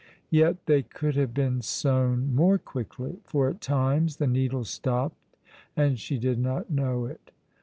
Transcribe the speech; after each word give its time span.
Yet 0.31 0.65
they 0.65 0.81
could 0.81 1.15
have 1.15 1.31
been 1.31 1.61
sewn 1.61 2.33
more 2.33 2.57
quickly; 2.57 3.19
for 3.23 3.49
at 3.49 3.61
times 3.61 4.17
the 4.17 4.25
needle 4.25 4.63
stopped 4.63 5.37
and 5.77 5.99
she 5.99 6.17
did 6.17 6.39
not 6.39 6.71
know 6.71 7.05
it. 7.05 7.29